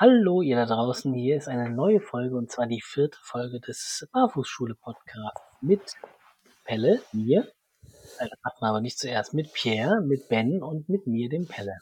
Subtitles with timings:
[0.00, 4.08] Hallo ihr da draußen, hier ist eine neue Folge und zwar die vierte Folge des
[4.12, 5.80] Barfußschule Podcasts mit
[6.64, 7.48] Pelle, mir,
[8.60, 11.78] man aber nicht zuerst, mit Pierre, mit Ben und mit mir, dem Pelle.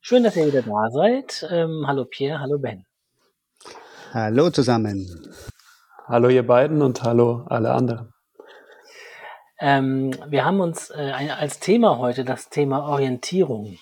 [0.00, 1.44] Schön, dass ihr wieder da seid.
[1.50, 2.86] Ähm, hallo Pierre, hallo Ben.
[4.12, 5.08] Hallo zusammen.
[6.06, 8.14] Hallo ihr beiden und hallo alle anderen.
[9.58, 13.76] Ähm, wir haben uns äh, als Thema heute das Thema Orientierung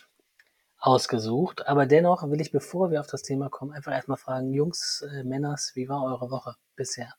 [0.85, 1.67] ausgesucht.
[1.67, 5.25] Aber dennoch will ich, bevor wir auf das Thema kommen, einfach erstmal fragen, Jungs, äh,
[5.25, 7.15] Männers, wie war eure Woche bisher?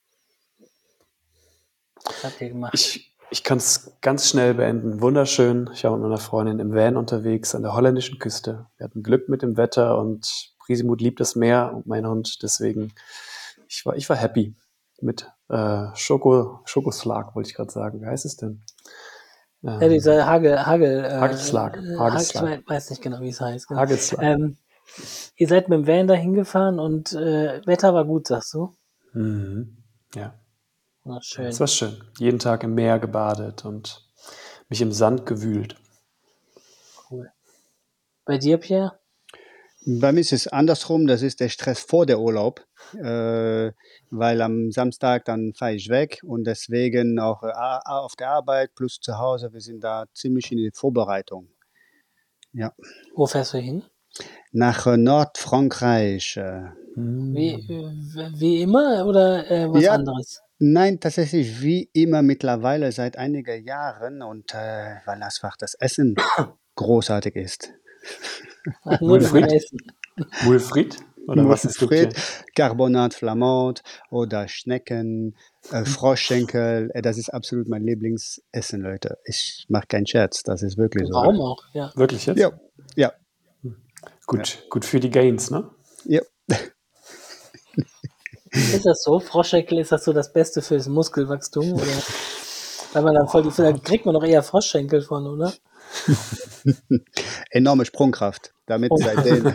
[2.04, 2.74] Was habt ihr gemacht?
[2.76, 5.02] Ich, ich kann es ganz schnell beenden.
[5.02, 5.70] Wunderschön.
[5.74, 8.68] Ich war mit meiner Freundin im Van unterwegs an der holländischen Küste.
[8.78, 12.44] Wir hatten Glück mit dem Wetter und Prisimut liebt das Meer und mein Hund.
[12.44, 12.94] Deswegen,
[13.68, 14.56] ich war, ich war happy
[15.02, 18.00] mit äh, Schoko, Schokoslag, wollte ich gerade sagen.
[18.02, 18.64] Wie heißt es denn?
[19.66, 21.78] Ähm, ja, dieser Hagel, Hagel, äh, Hagelslag.
[21.98, 22.60] Hagelslag.
[22.60, 23.68] Ich weiß nicht genau, wie es heißt.
[23.68, 23.80] Genau.
[23.80, 24.22] Hagelslag.
[24.22, 24.58] Ähm,
[25.38, 28.76] ihr seid mit dem Van da hingefahren und äh, Wetter war gut, sagst du?
[29.14, 29.78] Mhm.
[30.14, 30.36] Ja.
[31.04, 31.48] Na, schön.
[31.48, 32.04] Es war schön.
[32.20, 34.08] Jeden Tag im Meer gebadet und
[34.70, 35.76] mich im Sand gewühlt.
[37.10, 37.32] Cool.
[38.24, 39.00] Bei dir, Pierre?
[39.88, 43.72] Bei mir ist es andersrum, das ist der Stress vor der Urlaub, äh,
[44.10, 47.52] weil am Samstag dann fahre ich weg und deswegen auch äh,
[47.86, 51.50] auf der Arbeit plus zu Hause, wir sind da ziemlich in der Vorbereitung.
[52.52, 52.74] Ja.
[53.14, 53.84] Wo fährst du hin?
[54.52, 56.38] Nach äh, Nordfrankreich.
[56.38, 56.70] Äh.
[56.96, 60.42] Wie, äh, wie immer oder äh, was ja, anderes?
[60.58, 66.16] Nein, tatsächlich wie immer mittlerweile seit einigen Jahren und weil einfach das Essen
[66.76, 67.74] großartig ist.
[68.84, 69.72] Ach, nur Wilfried?
[70.44, 70.98] Wilfried?
[71.28, 72.16] Oder was ist Wilfried,
[72.56, 75.36] Carbonat Flamand oder Schnecken,
[75.72, 76.92] äh, Froschschenkel.
[76.94, 79.18] Äh, das ist absolut mein Lieblingsessen, Leute.
[79.26, 81.16] Ich mache keinen Scherz, das ist wirklich so.
[81.16, 81.64] Warum auch?
[81.74, 81.92] Ja.
[81.96, 82.38] Wirklich jetzt?
[82.38, 82.52] Ja.
[82.96, 83.12] ja.
[84.28, 84.62] Gut, ja.
[84.70, 85.70] gut für die Gains, ne?
[86.06, 86.22] Ja.
[88.52, 89.20] Ist das so?
[89.20, 91.74] Froschschenkel, ist das so das Beste fürs Muskelwachstum?
[91.74, 92.04] Oder?
[92.94, 95.52] Weil man dann voll die, dann kriegt man doch eher Froschschenkel von, oder?
[97.50, 98.98] Enorme Sprungkraft, damit oh.
[98.98, 99.46] seitdem.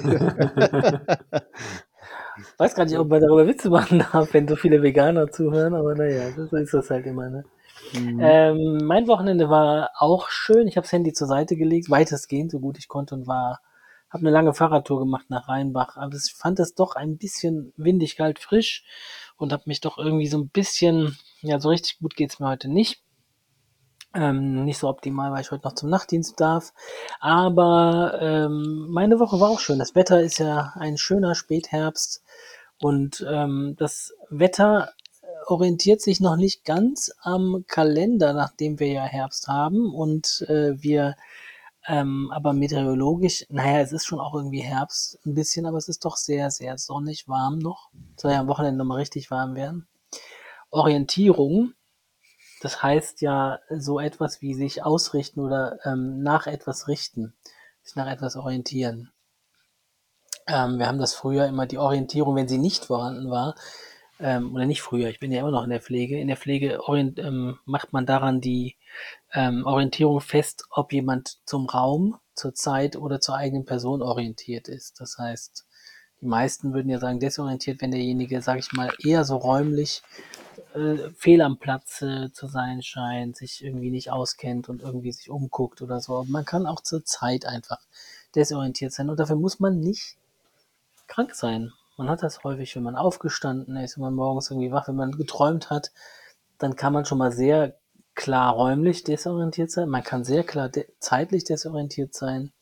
[2.39, 5.75] Ich weiß gar nicht, ob man darüber Witze machen darf, wenn so viele Veganer zuhören,
[5.75, 7.29] aber naja, so ist das halt immer.
[7.29, 7.45] Ne?
[7.95, 8.21] Mhm.
[8.23, 10.69] Ähm, mein Wochenende war auch schön.
[10.69, 13.61] Ich habe das Handy zur Seite gelegt, weitestgehend, so gut ich konnte und war,
[14.09, 15.97] habe eine lange Fahrradtour gemacht nach Rheinbach.
[15.97, 18.85] Aber ich fand es doch ein bisschen windig, kalt, frisch
[19.37, 22.69] und habe mich doch irgendwie so ein bisschen, ja, so richtig gut geht's mir heute
[22.69, 23.03] nicht.
[24.15, 26.73] Ähm, nicht so optimal, weil ich heute noch zum Nachtdienst darf.
[27.21, 29.79] Aber ähm, meine Woche war auch schön.
[29.79, 32.23] Das Wetter ist ja ein schöner Spätherbst
[32.81, 34.93] und ähm, das Wetter
[35.47, 41.17] orientiert sich noch nicht ganz am Kalender, nachdem wir ja Herbst haben und äh, wir
[41.87, 46.05] ähm, aber meteorologisch, naja, es ist schon auch irgendwie Herbst ein bisschen, aber es ist
[46.05, 47.91] doch sehr, sehr sonnig, warm noch.
[48.17, 49.89] Soll ja am Wochenende nochmal richtig warm werden.
[50.71, 51.73] Orientierung
[52.61, 57.35] das heißt ja so etwas wie sich ausrichten oder ähm, nach etwas richten,
[57.83, 59.11] sich nach etwas orientieren.
[60.47, 63.55] Ähm, wir haben das früher immer die Orientierung, wenn sie nicht vorhanden war,
[64.21, 66.21] ähm, oder nicht früher, ich bin ja immer noch in der Pflege.
[66.21, 68.77] In der Pflege orient, ähm, macht man daran die
[69.33, 75.01] ähm, Orientierung fest, ob jemand zum Raum, zur Zeit oder zur eigenen Person orientiert ist.
[75.01, 75.67] Das heißt,
[76.21, 80.03] die meisten würden ja sagen, desorientiert, wenn derjenige, sage ich mal, eher so räumlich
[80.75, 85.83] äh, fehl am Platze zu sein scheint, sich irgendwie nicht auskennt und irgendwie sich umguckt
[85.83, 86.25] oder so.
[86.29, 87.81] man kann auch zur Zeit einfach
[88.35, 90.17] desorientiert sein und dafür muss man nicht
[91.07, 91.73] krank sein.
[91.97, 95.13] Man hat das häufig, wenn man aufgestanden ist, wenn man morgens irgendwie wach, wenn man
[95.13, 95.93] geträumt hat,
[96.59, 97.77] dann kann man schon mal sehr
[98.15, 99.89] klar räumlich desorientiert sein.
[99.89, 102.53] Man kann sehr klar de zeitlich desorientiert sein.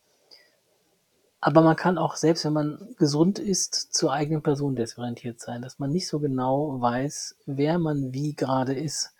[1.41, 5.78] Aber man kann auch, selbst wenn man gesund ist, zur eigenen Person desorientiert sein, dass
[5.78, 9.15] man nicht so genau weiß, wer man wie gerade ist.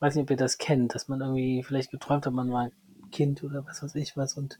[0.00, 2.70] Weiß nicht, ob ihr das kennt, dass man irgendwie vielleicht geträumt hat, man war
[3.10, 4.58] Kind oder was weiß ich was und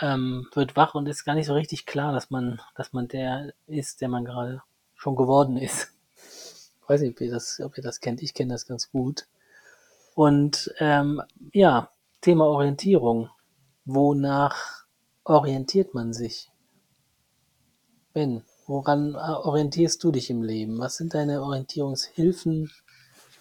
[0.00, 3.52] ähm, wird wach und ist gar nicht so richtig klar, dass man, dass man der
[3.66, 4.62] ist, der man gerade
[4.94, 5.92] schon geworden ist.
[6.86, 8.22] Weiß nicht, ob ihr das, ob ihr das kennt.
[8.22, 9.26] Ich kenne das ganz gut.
[10.14, 11.22] Und ähm,
[11.52, 13.30] ja, Thema Orientierung.
[13.84, 14.79] Wonach
[15.24, 16.50] orientiert man sich?
[18.12, 20.78] Ben, woran äh, orientierst du dich im Leben?
[20.78, 22.70] Was sind deine Orientierungshilfen?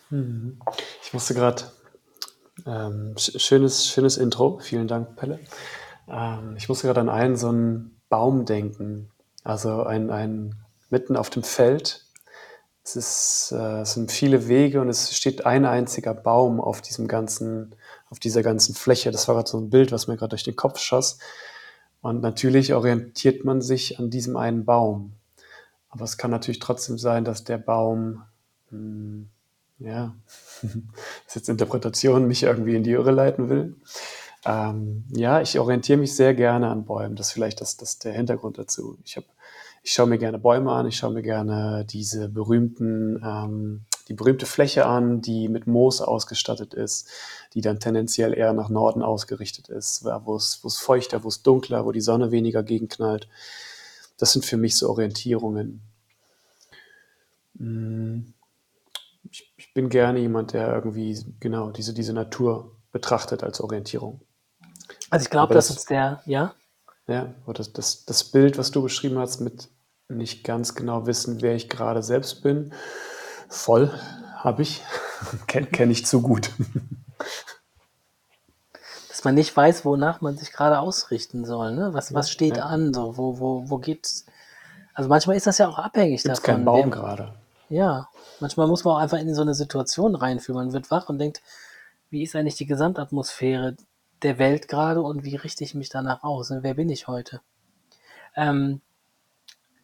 [0.09, 0.59] Mhm.
[1.03, 1.63] Ich musste gerade,
[2.65, 5.39] ähm, schönes, schönes Intro, vielen Dank, Pelle.
[6.07, 9.11] Ähm, ich musste gerade an einen so einen Baum denken,
[9.43, 10.55] also ein, ein
[10.89, 12.05] mitten auf dem Feld.
[12.83, 17.07] Es, ist, äh, es sind viele Wege und es steht ein einziger Baum auf diesem
[17.07, 17.75] ganzen,
[18.09, 19.11] auf dieser ganzen Fläche.
[19.11, 21.19] Das war gerade so ein Bild, was mir gerade durch den Kopf schoss.
[22.01, 25.13] Und natürlich orientiert man sich an diesem einen Baum.
[25.89, 28.23] Aber es kann natürlich trotzdem sein, dass der Baum,
[28.69, 29.29] mh, hm,
[29.79, 30.15] ja,
[30.61, 30.71] das
[31.27, 33.75] ist jetzt Interpretation, mich irgendwie in die Irre leiten will.
[34.45, 37.15] Ähm, ja, ich orientiere mich sehr gerne an Bäumen.
[37.15, 38.97] Das ist vielleicht das, das der Hintergrund dazu.
[39.03, 39.19] Ich,
[39.83, 44.47] ich schaue mir gerne Bäume an, ich schaue mir gerne diese berühmten, ähm, die berühmte
[44.47, 47.07] Fläche an, die mit Moos ausgestattet ist,
[47.53, 51.43] die dann tendenziell eher nach Norden ausgerichtet ist, wo es, wo es feuchter, wo es
[51.43, 53.27] dunkler, wo die Sonne weniger gegenknallt.
[54.17, 55.81] Das sind für mich so Orientierungen.
[57.57, 58.33] Hm,
[59.29, 64.21] ich, ich bin gerne jemand, der irgendwie genau diese, diese Natur betrachtet als Orientierung.
[65.11, 66.55] Also ich glaube, das ist der, ja?
[67.07, 69.69] Ja, das, das, das Bild, was du beschrieben hast, mit
[70.07, 72.73] nicht ganz genau wissen, wer ich gerade selbst bin,
[73.49, 73.91] voll
[74.37, 74.81] habe ich,
[75.47, 76.51] kenne kenn ich zu gut.
[79.09, 81.93] Dass man nicht weiß, wonach man sich gerade ausrichten soll, ne?
[81.93, 82.63] Was, was steht ja.
[82.63, 84.25] an, so, wo, wo, wo geht's?
[84.93, 86.55] Also manchmal ist das ja auch abhängig Gibt's davon.
[86.55, 87.33] keinen Baum gerade.
[87.69, 88.07] Ja,
[88.39, 90.65] manchmal muss man auch einfach in so eine Situation reinfühlen.
[90.65, 91.41] Man wird wach und denkt,
[92.09, 93.75] wie ist eigentlich die Gesamtatmosphäre
[94.23, 96.51] der Welt gerade und wie richte ich mich danach aus?
[96.51, 97.41] Und wer bin ich heute?
[98.35, 98.81] Ähm,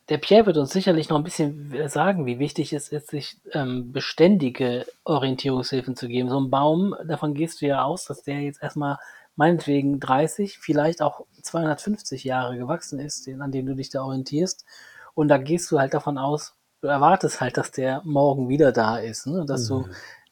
[0.10, 3.92] der Pierre wird uns sicherlich noch ein bisschen sagen, wie wichtig es ist, sich ähm,
[3.92, 6.30] beständige Orientierungshilfen zu geben.
[6.30, 8.98] So ein Baum, davon gehst du ja aus, dass der jetzt erstmal
[9.36, 14.66] meinetwegen 30, vielleicht auch 250 Jahre gewachsen ist, an dem du dich da orientierst.
[15.14, 18.98] Und da gehst du halt davon aus, du erwartest halt, dass der morgen wieder da
[18.98, 19.44] ist, ne?
[19.46, 19.86] dass mhm.
[19.86, 19.90] du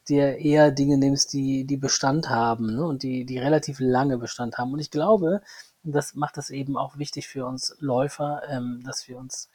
[0.08, 2.86] dir eher Dinge nimmst, die, die Bestand haben ne?
[2.86, 4.74] und die, die relativ lange Bestand haben.
[4.74, 5.42] Und ich glaube,
[5.84, 9.50] das macht das eben auch wichtig für uns Läufer, ähm, dass wir uns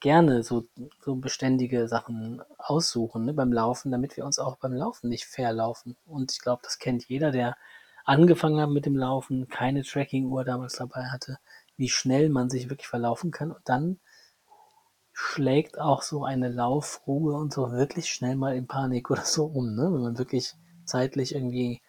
[0.00, 0.64] gerne so,
[1.00, 5.96] so beständige Sachen aussuchen ne, beim Laufen, damit wir uns auch beim Laufen nicht verlaufen.
[6.06, 7.56] Und ich glaube, das kennt jeder, der
[8.04, 11.38] angefangen hat mit dem Laufen, keine Tracking-Uhr damals dabei hatte,
[11.76, 13.50] wie schnell man sich wirklich verlaufen kann.
[13.50, 13.98] Und dann
[15.12, 19.74] schlägt auch so eine Laufruhe und so wirklich schnell mal in Panik oder so um,
[19.74, 19.84] ne?
[19.92, 20.54] wenn man wirklich
[20.84, 21.80] zeitlich irgendwie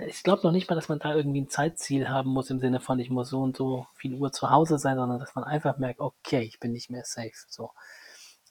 [0.00, 2.80] ich glaube noch nicht mal, dass man da irgendwie ein Zeitziel haben muss im Sinne
[2.80, 5.78] von, ich muss so und so viel Uhr zu Hause sein, sondern dass man einfach
[5.78, 7.32] merkt, okay, ich bin nicht mehr safe.
[7.48, 7.70] So.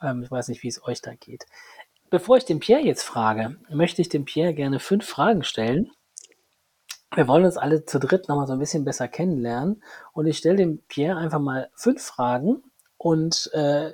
[0.02, 1.46] Ähm, ich weiß nicht, wie es euch da geht.
[2.10, 5.92] Bevor ich den Pierre jetzt frage, möchte ich dem Pierre gerne fünf Fragen stellen.
[7.16, 9.84] Wir wollen uns alle zu dritt nochmal so ein bisschen besser kennenlernen.
[10.14, 12.64] Und ich stelle dem Pierre einfach mal fünf Fragen
[12.98, 13.94] und äh,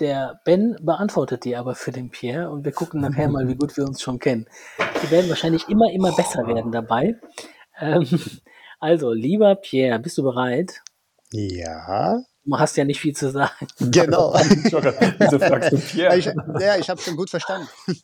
[0.00, 3.76] der Ben beantwortet die aber für den Pierre und wir gucken nachher mal, wie gut
[3.76, 4.46] wir uns schon kennen.
[5.02, 7.18] Die werden wahrscheinlich immer, immer besser werden dabei.
[7.78, 8.06] Ähm,
[8.80, 10.80] also, lieber Pierre, bist du bereit?
[11.30, 12.22] Ja.
[12.44, 13.66] Du hast ja nicht viel zu sagen.
[13.78, 14.34] Genau.
[14.34, 16.16] Wieso fragst du Pierre?
[16.16, 17.68] Ich, ja, ich habe schon gut verstanden.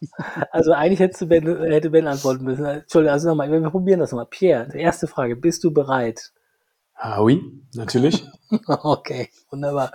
[0.50, 2.64] Also eigentlich hättest du ben, hätte Ben antworten müssen.
[2.64, 4.26] Entschuldigung, also nochmal, wir probieren das nochmal.
[4.26, 6.32] Pierre, erste Frage, bist du bereit?
[7.00, 8.26] Ah, oui, natürlich.
[8.66, 9.92] okay, wunderbar.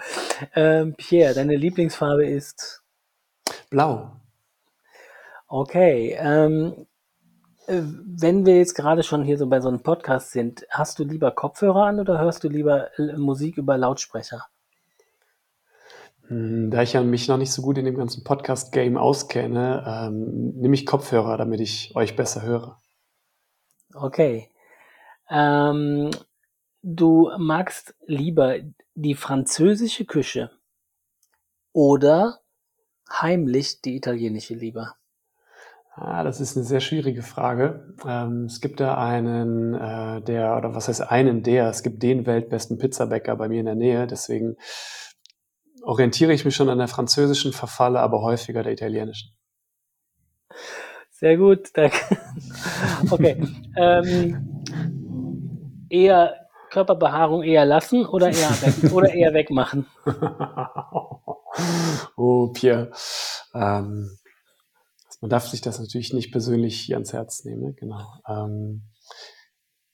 [0.56, 2.82] Ähm, Pierre, deine Lieblingsfarbe ist?
[3.70, 4.22] Blau.
[5.48, 6.16] Okay.
[6.18, 6.88] Ähm,
[7.68, 11.04] äh, wenn wir jetzt gerade schon hier so bei so einem Podcast sind, hast du
[11.04, 14.48] lieber Kopfhörer an oder hörst du lieber Musik über Lautsprecher?
[16.28, 20.54] Hm, da ich ja mich noch nicht so gut in dem ganzen Podcast-Game auskenne, ähm,
[20.56, 22.80] nehme ich Kopfhörer, damit ich euch besser höre.
[23.94, 24.50] Okay.
[25.30, 26.12] Ähm,
[26.84, 28.58] du magst lieber
[28.94, 30.52] die französische Küche
[31.72, 32.42] oder
[33.10, 34.96] heimlich die italienische lieber?
[35.96, 37.96] Ah, das ist eine sehr schwierige Frage.
[38.06, 42.26] Ähm, es gibt da einen, äh, der, oder was heißt einen der, es gibt den
[42.26, 44.58] weltbesten Pizzabäcker bei mir in der Nähe, deswegen
[45.84, 49.32] orientiere ich mich schon an der französischen, verfalle aber häufiger der italienischen.
[51.12, 51.98] Sehr gut, danke.
[53.12, 53.38] Okay.
[53.76, 54.64] ähm,
[55.90, 56.43] eher
[56.74, 59.86] Körperbehaarung eher lassen oder eher, weg, oder eher wegmachen?
[62.18, 62.92] oh, Pierre.
[63.54, 64.18] Ähm,
[65.22, 67.62] man darf sich das natürlich nicht persönlich hier ans Herz nehmen.
[67.62, 67.74] Ne?
[67.74, 68.02] Genau.
[68.28, 68.90] Ähm,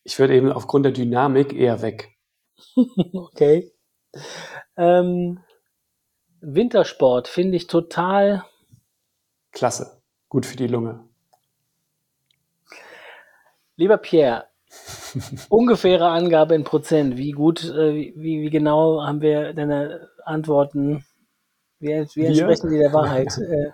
[0.03, 2.17] ich würde eben aufgrund der Dynamik eher weg.
[3.13, 3.73] okay.
[4.77, 5.43] Ähm,
[6.39, 8.45] Wintersport finde ich total
[9.51, 10.01] klasse.
[10.29, 11.05] Gut für die Lunge.
[13.75, 14.48] Lieber Pierre,
[15.49, 17.17] ungefähre Angabe in Prozent.
[17.17, 21.05] Wie gut, äh, wie, wie genau haben wir deine Antworten?
[21.79, 23.37] Wie, wie entsprechen die der Wahrheit?
[23.37, 23.71] äh,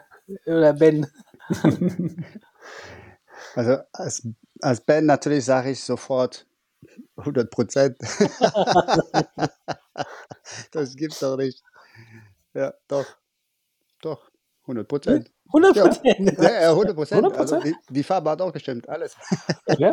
[0.49, 1.07] oder Ben?
[3.55, 4.27] also als,
[4.61, 6.47] als Ben natürlich sage ich sofort
[7.17, 7.97] 100 Prozent.
[10.71, 11.63] das gibt's doch nicht.
[12.53, 13.05] Ja, doch.
[14.01, 14.31] Doch.
[14.63, 15.31] 100 Prozent.
[15.47, 16.37] 100 Prozent?
[16.41, 17.37] Ja, ja, 100 Prozent.
[17.37, 19.15] Also die, die, Farbe hat auch gestimmt, alles.
[19.77, 19.91] Ja.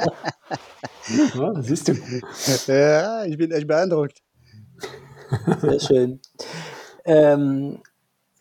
[1.34, 1.94] Ja, siehst du.
[2.66, 4.22] Ja, ich bin echt beeindruckt.
[5.60, 6.20] Sehr schön.
[7.04, 7.80] Ähm,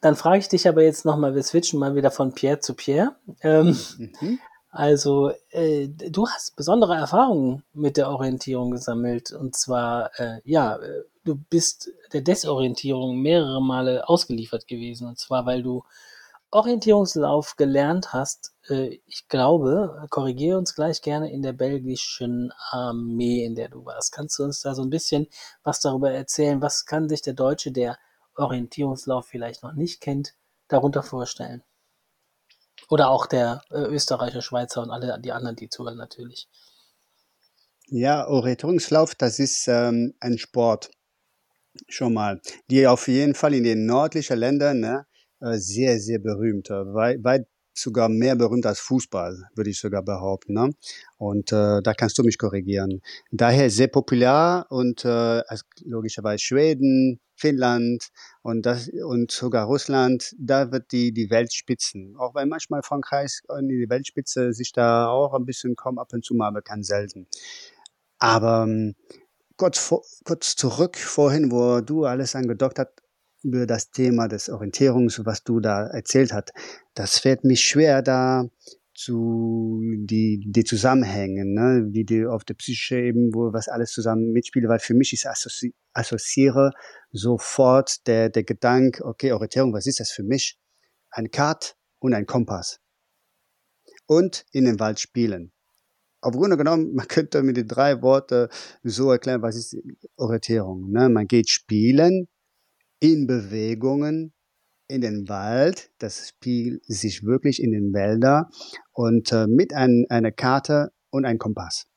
[0.02, 3.16] dann frage ich dich aber jetzt nochmal, wir switchen mal wieder von Pierre zu Pierre.
[3.42, 4.40] Ähm, mhm.
[4.72, 9.32] Also, äh, du hast besondere Erfahrungen mit der Orientierung gesammelt.
[9.32, 10.80] Und zwar, äh, ja,
[11.24, 15.08] du bist der Desorientierung mehrere Male ausgeliefert gewesen.
[15.08, 15.84] Und zwar, weil du
[16.52, 23.56] Orientierungslauf gelernt hast, äh, ich glaube, korrigiere uns gleich gerne, in der belgischen Armee, in
[23.56, 24.12] der du warst.
[24.12, 25.28] Kannst du uns da so ein bisschen
[25.64, 26.62] was darüber erzählen?
[26.62, 27.98] Was kann sich der Deutsche, der
[28.36, 30.36] Orientierungslauf vielleicht noch nicht kennt,
[30.68, 31.64] darunter vorstellen?
[32.90, 36.50] Oder auch der äh, Österreicher, Schweizer und alle die anderen, die zuhören natürlich.
[37.88, 40.92] Ja, Orientierungslauf, das ist ähm, ein Sport
[41.88, 45.06] schon mal, die auf jeden Fall in den nördlichen Ländern ne,
[45.42, 50.54] sehr, sehr berühmt, äh, weit, weit sogar mehr berühmt als Fußball, würde ich sogar behaupten.
[50.54, 50.72] Ne?
[51.18, 53.02] Und äh, da kannst du mich korrigieren.
[53.32, 55.42] Daher sehr populär und äh,
[55.84, 58.10] logischerweise Schweden, Finnland
[58.44, 62.16] und, das, und sogar Russland, da wird die, die Welt spitzen.
[62.18, 66.24] Auch wenn manchmal Frankreich in die Weltspitze sich da auch ein bisschen kommt, ab und
[66.24, 67.28] zu mal, aber kann selten.
[68.20, 68.96] Aber ähm,
[69.58, 69.94] kurz,
[70.24, 73.01] kurz zurück vorhin, wo du alles angedockt hast,
[73.44, 76.52] über das Thema des Orientierungs, was du da erzählt hast.
[76.94, 78.46] Das fällt mich schwer, da
[78.94, 84.32] zu die, die Zusammenhänge, ne, wie die auf der psychische Ebene, wo was alles zusammen
[84.32, 86.72] mitspielt, weil für mich ist assozi assoziiere
[87.12, 90.58] sofort der, der Gedanke, okay, Orientierung, was ist das für mich?
[91.10, 92.80] Ein Kart und ein Kompass.
[94.06, 95.52] Und in den Wald spielen.
[96.22, 98.48] Auf Grunde genommen, man könnte mit den drei Worten
[98.84, 99.76] so erklären, was ist
[100.16, 100.92] Orientierung.
[100.92, 101.10] Ne?
[101.10, 102.28] Man geht spielen,
[103.02, 104.34] in Bewegungen
[104.88, 105.90] in den Wald.
[105.98, 108.50] Das spielt sich wirklich in den Wälder
[108.94, 111.88] und äh, mit ein, einer Karte und ein Kompass.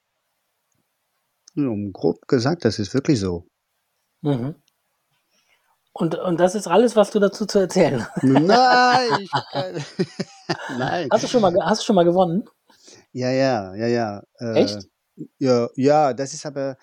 [1.56, 3.46] Um grob gesagt, das ist wirklich so.
[4.22, 4.56] Mhm.
[5.92, 8.24] Und, und das ist alles, was du dazu zu erzählen hast.
[8.24, 9.84] Nein, ich kann,
[10.78, 11.08] Nein.
[11.12, 12.48] Hast du schon mal, hast du schon mal gewonnen?
[13.12, 14.22] Ja, ja, ja, ja.
[14.40, 14.88] Äh, Echt?
[15.38, 16.76] Ja, ja, das ist aber,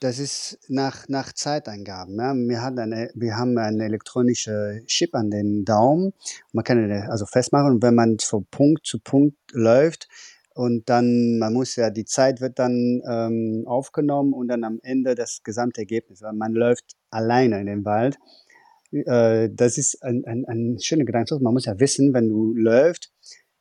[0.00, 2.16] das ist nach, nach Zeitangaben.
[2.16, 2.34] Ja.
[2.34, 6.12] Wir, haben eine, wir haben einen elektronischen Chip an den Daumen.
[6.52, 10.08] Man kann ihn also festmachen und wenn man von Punkt zu Punkt läuft
[10.56, 15.14] und dann, man muss ja, die Zeit wird dann ähm, aufgenommen und dann am Ende
[15.14, 16.22] das gesamte Ergebnis.
[16.22, 18.16] Weil man läuft alleine in den Wald.
[18.90, 21.38] Äh, das ist ein, ein, ein schöner Gedanke.
[21.40, 23.12] Man muss ja wissen, wenn du läufst,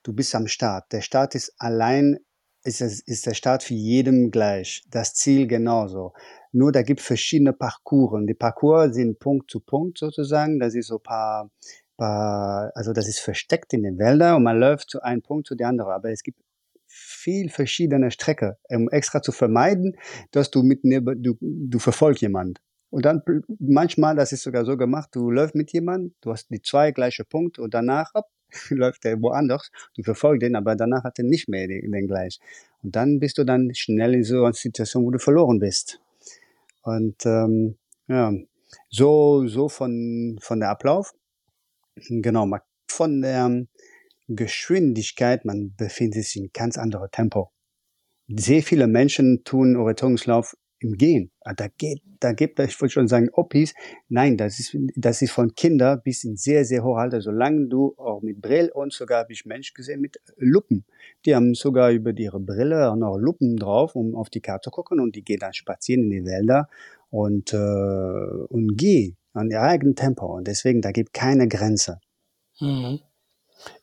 [0.03, 0.91] du bist am Start.
[0.93, 2.17] Der Start ist allein
[2.65, 4.83] ist, es, ist der Start für jedem gleich.
[4.89, 6.13] Das Ziel genauso.
[6.51, 8.23] Nur da gibt verschiedene Parcours.
[8.27, 10.59] Die Parcours sind Punkt zu Punkt sozusagen.
[10.59, 11.49] Das ist so paar,
[11.97, 15.55] paar, also das ist versteckt in den Wäldern und man läuft zu einem Punkt zu
[15.55, 15.91] der anderen.
[15.91, 16.39] Aber es gibt
[16.87, 19.97] viel verschiedene Strecke, um extra zu vermeiden,
[20.31, 22.59] dass du mit du, du verfolgst jemand.
[22.89, 23.21] Und dann
[23.59, 27.25] manchmal, das ist sogar so gemacht, du läufst mit jemand, du hast die zwei gleiche
[27.25, 28.27] Punkte und danach ab,
[28.69, 32.39] läuft er woanders, du verfolgst den, aber danach hat er nicht mehr den, den gleich.
[32.83, 35.99] Und dann bist du dann schnell in so einer Situation, wo du verloren bist.
[36.83, 38.33] Und ähm, ja,
[38.89, 41.13] so, so von, von der Ablauf.
[42.09, 42.49] Genau,
[42.87, 43.65] von der
[44.27, 47.51] Geschwindigkeit, man befindet sich in ganz anderem Tempo.
[48.27, 51.31] Sehr viele Menschen tun Orientierungslauf im Gehen.
[51.41, 53.73] Ah, da geht, da gibt es, ich wollte schon sagen, Oppis.
[54.07, 57.21] Nein, das ist, das ist von Kinder bis in sehr, sehr hohe Alter.
[57.21, 60.85] Solange du auch mit Brill und sogar habe ich Menschen gesehen mit Lupen.
[61.25, 64.71] Die haben sogar über ihre Brille auch noch Lupen drauf, um auf die Karte zu
[64.71, 66.67] gucken und die gehen dann spazieren in die Wälder
[67.09, 70.25] und, äh, und gehen an ihr eigenes Tempo.
[70.25, 71.99] Und deswegen, da gibt keine Grenze.
[72.59, 72.99] Mhm.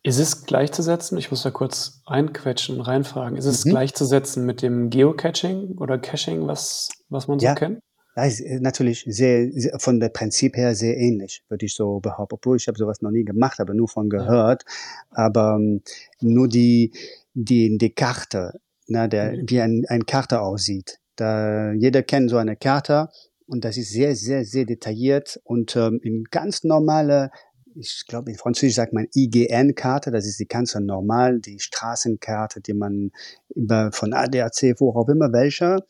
[0.03, 1.19] Ist es gleichzusetzen?
[1.19, 3.37] Ich muss da kurz reinquetschen, reinfragen.
[3.37, 3.71] Ist es mhm.
[3.71, 7.55] gleichzusetzen mit dem Geocaching oder Caching, was, was man so ja.
[7.55, 7.81] kennt?
[8.17, 12.35] Ja, ist natürlich sehr, sehr, von der Prinzip her sehr ähnlich, würde ich so behaupten.
[12.35, 14.65] Obwohl ich habe sowas noch nie gemacht, aber nur von gehört.
[14.67, 15.25] Ja.
[15.25, 15.83] Aber um, ähm,
[16.21, 16.93] nur die,
[17.33, 19.45] die, die Karte, na, der, mhm.
[19.47, 20.99] wie ein, ein Karte aussieht.
[21.17, 23.09] Da, jeder kennt so eine Karte
[23.47, 27.31] und das ist sehr, sehr, sehr detailliert und ähm, in ganz normale
[27.75, 32.75] ich glaube, in Französisch sagt man IGN-Karte, das ist die ganz normal, die Straßenkarte, die
[32.75, 33.13] man
[33.55, 35.85] über, von ADAC, wo auch immer welcher,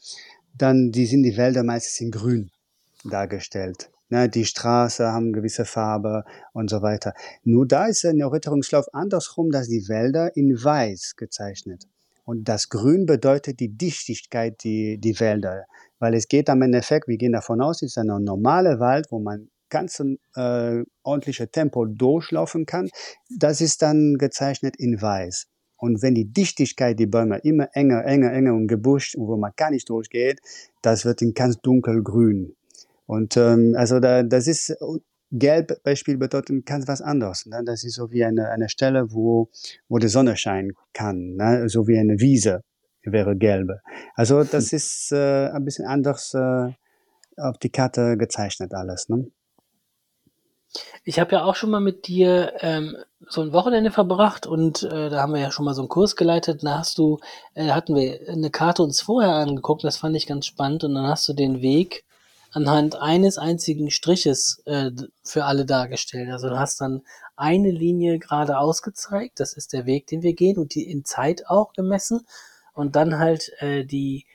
[0.56, 2.50] dann, die sind die Wälder meistens in grün
[3.04, 3.90] dargestellt.
[4.10, 7.14] Ne, die Straße haben gewisse Farbe und so weiter.
[7.44, 11.86] Nur da ist ein Erweiterungslauf andersrum, dass die Wälder in weiß gezeichnet.
[12.24, 15.64] Und das Grün bedeutet die Dichtigkeit, die, die Wälder.
[15.98, 19.18] Weil es geht am Endeffekt, wir gehen davon aus, es ist ein normaler Wald, wo
[19.18, 20.00] man ganz
[20.36, 22.90] äh, ordentliche Tempo durchlaufen kann.
[23.38, 25.46] Das ist dann gezeichnet in weiß.
[25.76, 29.70] Und wenn die Dichtigkeit die Bäume immer enger, enger, enger und gebuscht, wo man gar
[29.70, 30.40] nicht durchgeht,
[30.82, 32.54] das wird in ganz dunkelgrün.
[33.06, 34.76] Und ähm, also da, das ist
[35.32, 37.46] Gelb Beispiel bedeutet ganz was anderes.
[37.46, 37.62] Ne?
[37.64, 39.48] Das ist so wie eine, eine Stelle, wo,
[39.88, 41.68] wo die Sonne scheinen kann, ne?
[41.70, 42.62] so wie eine Wiese
[43.02, 43.80] wäre gelbe.
[44.14, 46.70] Also das ist äh, ein bisschen anders äh,
[47.38, 49.08] auf die Karte gezeichnet alles.
[49.08, 49.30] Ne?
[51.04, 52.96] Ich habe ja auch schon mal mit dir ähm,
[53.28, 56.16] so ein Wochenende verbracht und äh, da haben wir ja schon mal so einen Kurs
[56.16, 56.62] geleitet.
[56.62, 57.18] Da hast du,
[57.54, 61.06] äh, hatten wir eine Karte uns vorher angeguckt, das fand ich ganz spannend und dann
[61.06, 62.04] hast du den Weg
[62.52, 64.90] anhand eines einzigen Striches äh,
[65.22, 66.30] für alle dargestellt.
[66.30, 67.02] Also du hast dann
[67.36, 71.46] eine Linie gerade ausgezeigt, das ist der Weg, den wir gehen und die in Zeit
[71.48, 72.26] auch gemessen
[72.74, 74.26] und dann halt äh, die,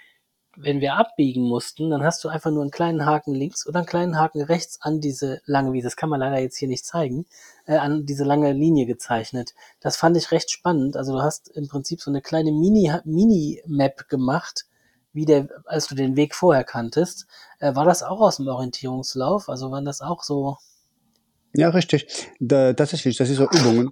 [0.60, 3.86] wenn wir abbiegen mussten, dann hast du einfach nur einen kleinen Haken links oder einen
[3.86, 7.28] kleinen Haken rechts an diese lange, wie das kann man leider jetzt hier nicht zeigen,
[7.68, 9.54] äh, an diese lange Linie gezeichnet.
[9.80, 10.98] Das fand ich recht spannend.
[10.98, 14.66] Also du hast im Prinzip so eine kleine Mini, Mini-Map gemacht,
[15.14, 17.28] wie der, als du den Weg vorher kanntest.
[17.60, 19.50] Äh, war das auch aus dem Orientierungslauf?
[19.50, 20.58] Also waren das auch so?
[21.54, 22.08] Ja, richtig.
[22.40, 23.18] Da, das ist wichtig.
[23.18, 23.92] Das ist so Übungen.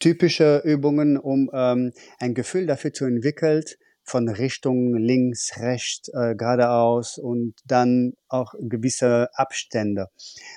[0.00, 3.64] Typische Übungen, um ähm, ein Gefühl dafür zu entwickeln,
[4.08, 10.08] von Richtung links, rechts, äh, geradeaus und dann auch gewisse Abstände.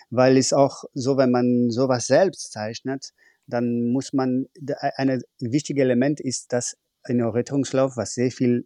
[0.10, 3.12] Weil es auch so, wenn man sowas selbst zeichnet,
[3.48, 4.48] dann muss man,
[4.96, 8.66] ein wichtiges Element ist, dass ein Orientierungslauf, was sehr viel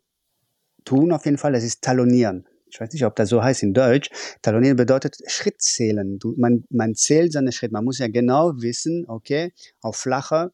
[0.84, 2.48] tun auf jeden Fall, das ist Talonieren.
[2.68, 4.10] Ich weiß nicht, ob das so heißt in Deutsch.
[4.42, 6.20] Talonieren bedeutet Schritt zählen.
[6.20, 7.74] Du, man, man zählt seine Schritte.
[7.74, 10.52] Man muss ja genau wissen, okay, auf flacher,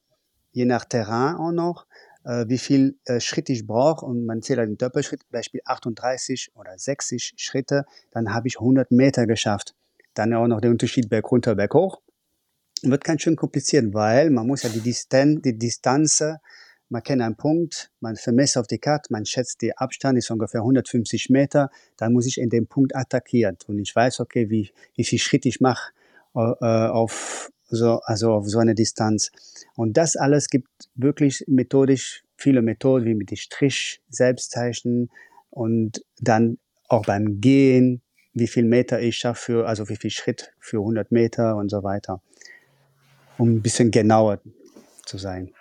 [0.51, 1.87] je nach Terrain auch noch,
[2.47, 7.33] wie viel äh, Schritt ich brauche und man zählt einen Doppelschritt, Beispiel 38 oder 60
[7.37, 9.75] Schritte, dann habe ich 100 Meter geschafft.
[10.13, 12.01] Dann auch noch der Unterschied Berg runter, Berg hoch.
[12.83, 16.23] Wird ganz schön kompliziert, weil man muss ja die Distanz, die Distanz
[16.91, 20.59] man kennt einen Punkt, man vermisst auf die Karte, man schätzt, der Abstand ist ungefähr
[20.59, 23.57] 150 Meter, dann muss ich in dem Punkt attackieren.
[23.67, 25.93] Und ich weiß, okay, wie, wie viel Schritt ich mache
[26.35, 29.31] äh, auf, so, also auf so eine Distanz.
[29.75, 35.09] Und das alles gibt wirklich methodisch viele Methoden, wie mit dem Strich, Selbstzeichen
[35.49, 38.01] und dann auch beim Gehen,
[38.33, 42.21] wie viel Meter ich schaffe, also wie viel Schritt für 100 Meter und so weiter,
[43.37, 44.41] um ein bisschen genauer
[45.05, 45.53] zu sein.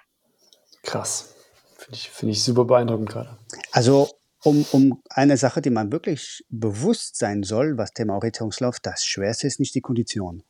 [0.83, 1.35] Krass.
[1.77, 3.39] Finde ich, find ich super beeindruckend gerade.
[3.73, 4.09] Also
[4.43, 9.47] um, um eine Sache, die man wirklich bewusst sein soll, was Thema Orientierungslauf, das Schwerste
[9.47, 10.43] ist nicht die Kondition.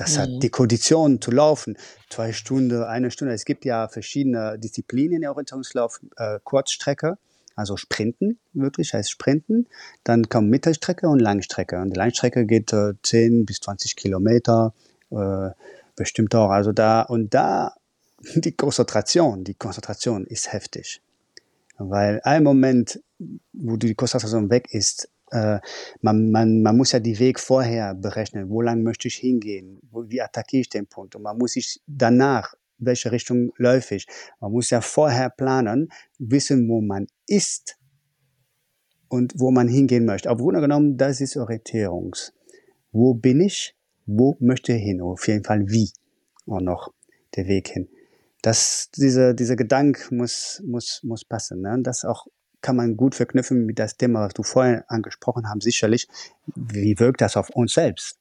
[0.00, 0.20] Das mhm.
[0.20, 1.76] hat die Kondition zu laufen,
[2.08, 3.34] zwei Stunden, eine Stunde.
[3.34, 7.18] Es gibt ja verschiedene Disziplinen im Orientierungslauf, äh, Kurzstrecke,
[7.54, 9.68] also Sprinten, wirklich heißt Sprinten.
[10.02, 11.78] Dann kommt Mittelstrecke und Langstrecke.
[11.78, 14.72] Und die Langstrecke geht äh, 10 bis 20 Kilometer,
[15.10, 15.50] äh,
[15.96, 16.48] bestimmt auch.
[16.48, 17.74] Also da, und da
[18.36, 21.02] die Konzentration, die Konzentration ist heftig.
[21.76, 23.02] Weil ein Moment,
[23.52, 25.60] wo die Konzentration weg ist, äh,
[26.00, 28.50] man, man, man muss ja die Weg vorher berechnen.
[28.50, 29.80] Wo lang möchte ich hingehen?
[29.90, 31.16] Wo, wie attackiere ich den Punkt?
[31.16, 34.06] Und man muss sich danach, welche Richtung läufe ich?
[34.40, 35.88] Man muss ja vorher planen,
[36.18, 37.78] wissen, wo man ist
[39.08, 40.30] und wo man hingehen möchte.
[40.30, 42.32] Aber Grunde genommen, das ist Orientierungs.
[42.92, 43.76] Wo bin ich?
[44.06, 45.00] Wo möchte ich hin?
[45.00, 45.90] Auf jeden Fall wie
[46.46, 46.92] auch noch
[47.36, 47.88] der Weg hin
[48.42, 51.60] das, diese, dieser Gedanke muss, muss, muss passen.
[51.62, 51.78] Ne?
[51.82, 52.26] Das auch
[52.60, 56.08] kann man gut verknüpfen mit das Thema, was du vorhin angesprochen hast, sicherlich.
[56.54, 58.20] Wie wirkt das auf uns selbst?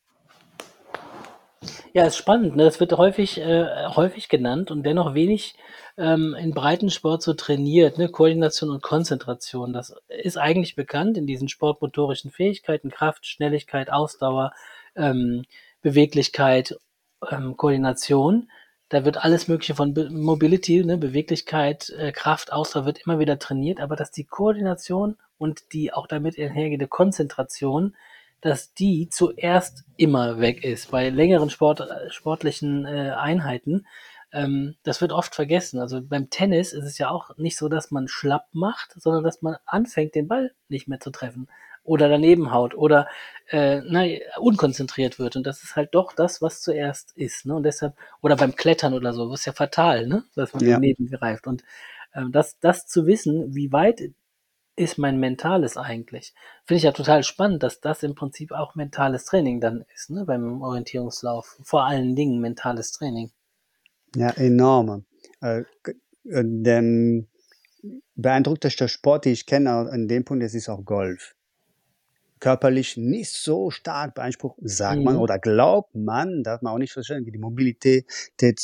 [1.94, 2.56] Ja, ist spannend.
[2.56, 2.64] Ne?
[2.64, 5.56] Das wird häufig, äh, häufig genannt und dennoch wenig
[5.98, 7.98] ähm, in Breitensport so trainiert.
[7.98, 8.10] Ne?
[8.10, 9.74] Koordination und Konzentration.
[9.74, 14.54] Das ist eigentlich bekannt in diesen sportmotorischen Fähigkeiten, Kraft, Schnelligkeit, Ausdauer,
[14.96, 15.44] ähm,
[15.82, 16.78] Beweglichkeit,
[17.30, 18.50] ähm, Koordination
[18.90, 23.80] da wird alles Mögliche von Mobility, ne, Beweglichkeit, äh, Kraft, Ausdauer wird immer wieder trainiert,
[23.80, 27.96] aber dass die Koordination und die auch damit einhergehende Konzentration,
[28.42, 30.92] dass die zuerst immer weg ist.
[30.92, 33.86] Bei längeren Sport, sportlichen äh, Einheiten,
[34.32, 35.80] ähm, das wird oft vergessen.
[35.80, 39.42] Also beim Tennis ist es ja auch nicht so, dass man schlapp macht, sondern dass
[39.42, 41.48] man anfängt, den Ball nicht mehr zu treffen
[41.84, 43.08] oder daneben haut oder
[43.50, 44.06] äh, na,
[44.40, 45.36] unkonzentriert wird.
[45.36, 47.46] Und das ist halt doch das, was zuerst ist.
[47.46, 47.56] Ne?
[47.56, 50.24] Und deshalb, oder beim Klettern oder so, das ist ja fatal, ne?
[50.36, 50.74] dass man ja.
[50.74, 51.48] daneben greift.
[51.48, 51.64] Und
[52.14, 54.02] ähm, das, das zu wissen, wie weit
[54.76, 56.34] ist mein Mentales eigentlich?
[56.66, 60.26] Finde ich ja total spannend, dass das im Prinzip auch mentales Training dann ist, ne?
[60.26, 61.58] beim Orientierungslauf.
[61.64, 63.32] Vor allen Dingen mentales Training.
[64.16, 65.06] Ja, enorm.
[65.42, 65.64] Äh,
[66.24, 67.24] äh der
[68.16, 71.36] beeindruckteste Sport, den ich kenne an dem Punkt, das ist auch Golf.
[72.40, 75.22] Körperlich nicht so stark beansprucht, sagt man Mhm.
[75.22, 78.06] oder glaubt man, darf man auch nicht verstehen, wie die Mobilität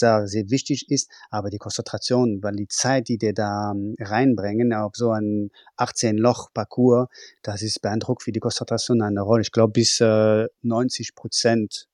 [0.01, 4.73] da sehr wichtig ist, aber die Konzentration, weil die Zeit, die die da ähm, reinbringen
[4.73, 7.07] auf so ein 18-Loch-Parcours,
[7.43, 9.41] das ist beeindruckend, wie die Konzentration eine Rolle.
[9.41, 11.87] Ich glaube, bis äh, 90 Prozent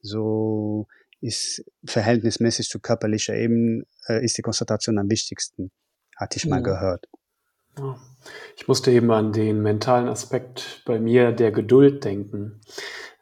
[0.00, 0.86] so
[1.20, 5.70] ist verhältnismäßig zu körperlicher Ebene, äh, ist die Konzentration am wichtigsten,
[6.16, 6.64] hatte ich mal Mhm.
[6.64, 7.06] gehört.
[8.56, 12.60] Ich musste eben an den mentalen Aspekt bei mir der Geduld denken.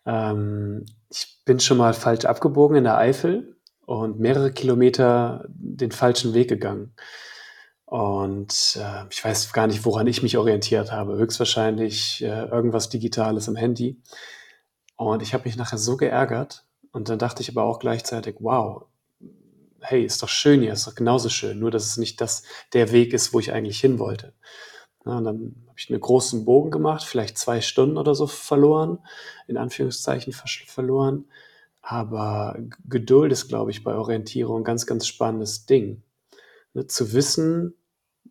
[0.04, 6.34] Ähm, ich bin schon mal falsch abgebogen in der Eifel und mehrere Kilometer den falschen
[6.34, 6.94] Weg gegangen.
[7.84, 11.16] Und äh, ich weiß gar nicht, woran ich mich orientiert habe.
[11.16, 14.02] Höchstwahrscheinlich äh, irgendwas Digitales im Handy.
[14.96, 16.64] Und ich habe mich nachher so geärgert.
[16.90, 18.86] Und dann dachte ich aber auch gleichzeitig, wow,
[19.80, 22.92] hey, ist doch schön hier, ist doch genauso schön, nur dass es nicht das, der
[22.92, 24.32] Weg ist, wo ich eigentlich hin wollte.
[25.04, 28.98] Ja, und dann habe ich einen großen Bogen gemacht, vielleicht zwei Stunden oder so verloren,
[29.46, 31.26] in Anführungszeichen verloren.
[31.82, 32.58] Aber
[32.88, 36.02] Geduld ist, glaube ich, bei Orientierung ein ganz, ganz spannendes Ding.
[36.74, 37.74] Ne, zu wissen,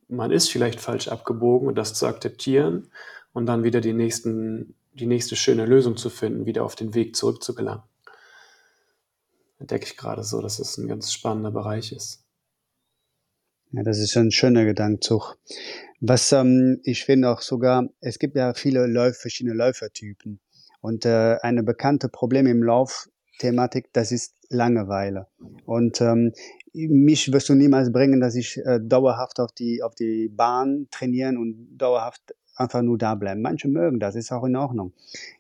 [0.10, 2.90] man ist vielleicht falsch abgebogen und das zu akzeptieren
[3.34, 7.16] und dann wieder die, nächsten, die nächste schöne Lösung zu finden, wieder auf den Weg
[7.16, 7.84] zurück zu gelangen
[9.60, 12.24] entdecke ich gerade so, dass es ein ganz spannender Bereich ist.
[13.72, 15.38] Ja, das ist ein schöner Gedankenzug.
[16.00, 20.40] Was ähm, ich finde auch sogar, es gibt ja viele Läufe, verschiedene Läufertypen.
[20.82, 25.28] Und äh, eine bekannte Problem im Laufthematik, das ist Langeweile.
[25.66, 26.32] Und ähm,
[26.74, 31.38] mich wirst du niemals bringen, dass ich äh, dauerhaft auf die, auf die Bahn trainieren
[31.38, 33.42] und dauerhaft einfach nur da bleiben.
[33.42, 34.94] Manche mögen das, ist auch in Ordnung.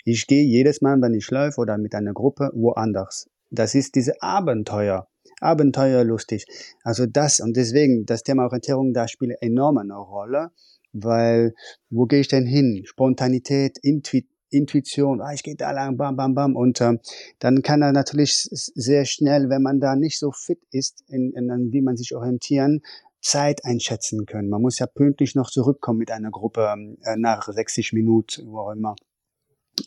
[0.04, 3.30] Ich gehe jedes Mal, wenn ich läufe oder mit einer Gruppe, woanders.
[3.56, 5.08] Das ist diese Abenteuer.
[5.41, 6.46] Abenteuerlustig.
[6.84, 10.52] Also das, und deswegen, das Thema Orientierung, da spielt enorm eine Rolle,
[10.94, 11.54] weil,
[11.89, 12.84] wo gehe ich denn hin?
[12.86, 16.56] Spontanität, Intuit, Intuition, ah, ich gehe da lang, bam, bam, bam.
[16.56, 17.00] Und ähm,
[17.39, 21.72] dann kann er natürlich sehr schnell, wenn man da nicht so fit ist, in, in,
[21.72, 22.82] wie man sich orientieren,
[23.22, 24.50] Zeit einschätzen können.
[24.50, 28.72] Man muss ja pünktlich noch zurückkommen mit einer Gruppe äh, nach 60 Minuten, wo auch
[28.72, 28.96] immer.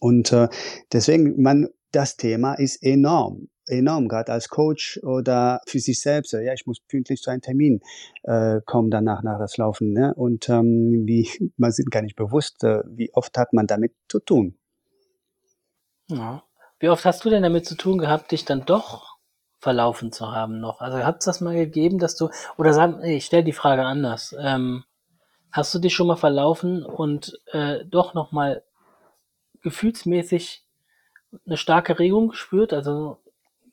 [0.00, 0.48] Und äh,
[0.92, 6.32] deswegen, man, das Thema ist enorm, enorm, gerade als Coach oder für sich selbst.
[6.32, 7.80] Ja, ich muss pünktlich zu einem Termin
[8.22, 9.92] äh, kommen danach nach das Laufen.
[9.92, 10.14] Ne?
[10.14, 14.20] Und ähm, wie man sind gar nicht bewusst, äh, wie oft hat man damit zu
[14.20, 14.56] tun.
[16.08, 16.42] Ja.
[16.80, 19.16] Wie oft hast du denn damit zu tun gehabt, dich dann doch
[19.58, 20.80] verlaufen zu haben noch?
[20.80, 24.34] Also hat es das mal gegeben, dass du oder sag, ich stelle die Frage anders.
[24.38, 24.84] Ähm,
[25.50, 28.62] hast du dich schon mal verlaufen und äh, doch noch mal
[29.62, 30.64] gefühlsmäßig
[31.46, 32.72] eine starke Regung gespürt?
[32.72, 33.18] Also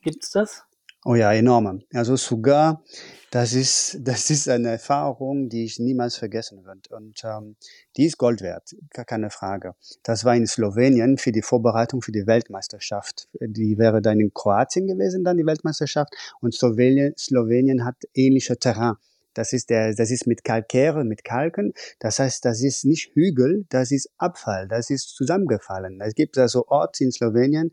[0.05, 0.63] gibt's das?
[1.03, 1.83] Oh ja, enorm.
[1.93, 2.83] Also sogar,
[3.29, 6.81] das ist, das ist eine Erfahrung, die ich niemals vergessen werde.
[6.95, 7.57] Und ähm,
[7.97, 9.75] die ist Gold wert, gar keine Frage.
[10.03, 13.27] Das war in Slowenien für die Vorbereitung für die Weltmeisterschaft.
[13.39, 16.13] Die wäre dann in Kroatien gewesen, dann die Weltmeisterschaft.
[16.41, 18.95] Und Slowenien, Slowenien hat ähnliche Terrain.
[19.35, 21.73] Das ist der, das ist mit Kalkäre, mit Kalken.
[21.99, 25.99] Das heißt, das ist nicht Hügel, das ist Abfall, das ist zusammengefallen.
[26.01, 27.71] Es gibt also Orte in Slowenien,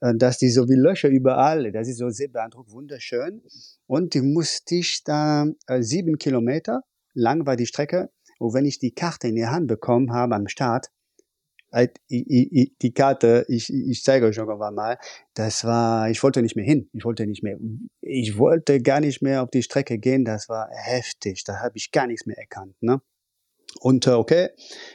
[0.00, 3.42] dass die so wie Löcher überall, das ist so sehr beeindruckend, wunderschön.
[3.86, 6.82] Und die musste ich da äh, sieben Kilometer
[7.14, 8.10] lang war die Strecke.
[8.38, 10.90] Und wenn ich die Karte in die Hand bekommen habe am Start,
[12.10, 14.98] die Karte, ich, ich zeige euch irgendwann mal,
[15.34, 17.58] das war, ich wollte nicht mehr hin, ich wollte nicht mehr,
[18.00, 21.90] ich wollte gar nicht mehr auf die Strecke gehen, das war heftig, da habe ich
[21.90, 23.00] gar nichts mehr erkannt, ne?
[23.80, 24.48] Und äh, okay,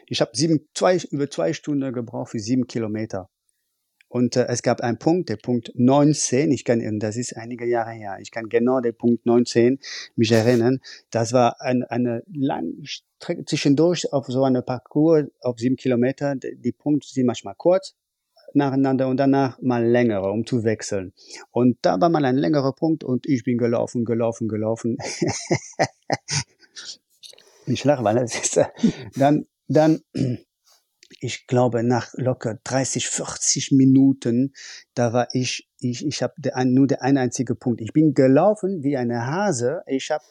[0.08, 3.30] ich habe sieben, zwei, über zwei Stunden gebraucht für sieben Kilometer.
[4.14, 7.94] Und äh, es gab einen Punkt, der Punkt 19, ich kann, das ist einige Jahre
[7.94, 9.80] her, ich kann genau den Punkt 19
[10.16, 10.82] mich erinnern.
[11.10, 16.36] Das war ein, eine lange Strecke zwischendurch auf so einem Parcours auf sieben Kilometer.
[16.36, 17.96] Die Punkte sind manchmal kurz
[18.54, 21.14] nacheinander und danach mal längere, um zu wechseln.
[21.50, 24.98] Und da war mal ein längerer Punkt und ich bin gelaufen, gelaufen, gelaufen.
[27.66, 28.62] ich lache, weil es ist,
[29.16, 30.02] dann, dann,
[31.20, 34.54] ich glaube, nach locker 30, 40 Minuten,
[34.94, 36.34] da war ich, ich, ich habe
[36.66, 37.82] nur der ein einzige Punkt.
[37.82, 39.84] Ich bin gelaufen wie eine Hase.
[39.88, 40.24] Ich habe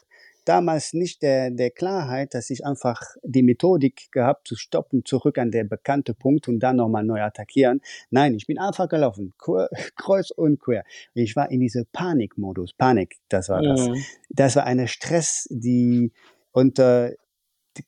[0.44, 5.50] damals nicht der, der Klarheit, dass ich einfach die Methodik gehabt, zu stoppen, zurück an
[5.50, 7.80] der bekannte Punkt und dann nochmal neu attackieren.
[8.10, 9.34] Nein, ich bin einfach gelaufen,
[9.96, 10.84] kreuz und quer.
[11.14, 12.72] Ich war in diese Panikmodus.
[12.74, 13.88] Panik, das war das.
[13.88, 14.04] Mhm.
[14.30, 16.12] Das war eine Stress, die,
[16.50, 17.14] und äh,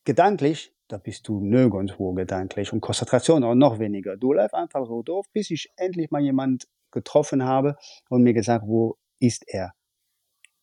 [0.04, 4.16] gedanklich, da bist du nirgendwo gedanklich und Konzentration auch noch weniger.
[4.16, 7.76] Du läufst einfach so doof, bis ich endlich mal jemand getroffen habe
[8.08, 9.72] und mir gesagt, wo ist er?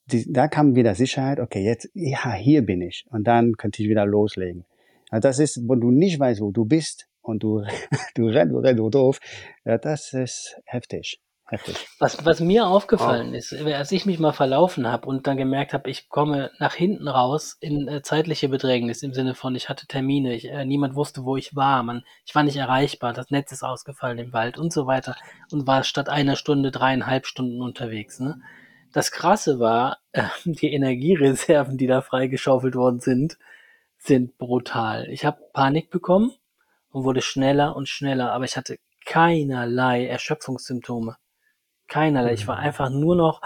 [0.05, 3.05] Die, da kam wieder Sicherheit, okay, jetzt, ja, hier bin ich.
[3.10, 4.65] Und dann könnte ich wieder loslegen.
[5.10, 7.63] Also das ist, wenn du nicht weißt, wo du bist, und du,
[8.15, 9.19] du rennst, du rennst, du doof.
[9.65, 11.19] Ja, das ist heftig.
[11.51, 11.85] Heftig.
[11.99, 13.35] Was, was mir aufgefallen oh.
[13.35, 17.09] ist, als ich mich mal verlaufen habe und dann gemerkt habe, ich komme nach hinten
[17.09, 21.25] raus in äh, zeitliche Bedrängnis im Sinne von, ich hatte Termine, ich, äh, niemand wusste,
[21.25, 24.71] wo ich war, man, ich war nicht erreichbar, das Netz ist ausgefallen im Wald und
[24.71, 25.17] so weiter
[25.51, 28.21] und war statt einer Stunde dreieinhalb Stunden unterwegs.
[28.21, 28.39] Ne?
[28.93, 33.37] Das Krasse war, äh, die Energiereserven, die da freigeschaufelt worden sind,
[33.97, 35.09] sind brutal.
[35.09, 36.31] Ich habe Panik bekommen
[36.91, 41.17] und wurde schneller und schneller, aber ich hatte keinerlei Erschöpfungssymptome.
[41.91, 42.34] Keinerlei.
[42.34, 42.63] Ich war mhm.
[42.63, 43.41] einfach nur noch,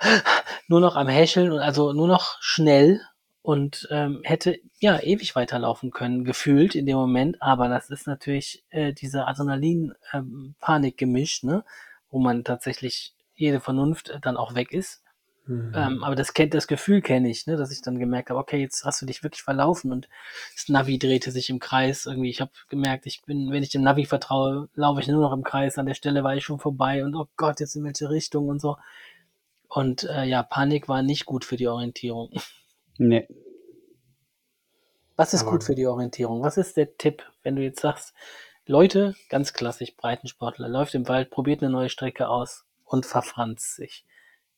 [0.68, 3.00] nur noch am Häscheln und also nur noch schnell
[3.40, 7.40] und ähm, hätte ja ewig weiterlaufen können, gefühlt in dem Moment.
[7.40, 11.64] Aber das ist natürlich äh, diese Adrenalin-Panik-Gemisch, ähm, ne?
[12.10, 15.03] wo man tatsächlich jede Vernunft dann auch weg ist.
[15.46, 15.72] Mhm.
[15.74, 18.60] Ähm, aber das kennt das Gefühl kenne ich, ne, dass ich dann gemerkt habe, okay,
[18.60, 20.08] jetzt hast du dich wirklich verlaufen und
[20.54, 22.30] das Navi drehte sich im Kreis irgendwie.
[22.30, 25.44] Ich habe gemerkt, ich bin, wenn ich dem Navi vertraue, laufe ich nur noch im
[25.44, 25.76] Kreis.
[25.76, 28.60] An der Stelle war ich schon vorbei und oh Gott, jetzt in welche Richtung und
[28.60, 28.76] so.
[29.68, 32.30] Und äh, ja, Panik war nicht gut für die Orientierung.
[32.96, 33.26] Nee.
[35.16, 36.44] Was ist aber gut für die Orientierung?
[36.44, 38.14] Was ist der Tipp, wenn du jetzt sagst,
[38.66, 44.04] Leute, ganz klassisch, Breitensportler, läuft im Wald, probiert eine neue Strecke aus und verfranst sich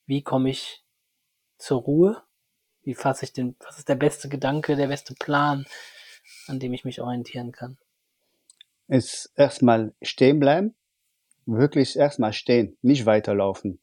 [0.06, 0.84] wie komme ich
[1.58, 2.22] zur Ruhe?
[2.82, 5.66] Wie fasse ich den, was ist der beste Gedanke, der beste Plan,
[6.46, 7.78] an dem ich mich orientieren kann?
[8.88, 10.76] Ist erstmal stehen bleiben,
[11.44, 13.80] wirklich erstmal stehen, nicht weiterlaufen.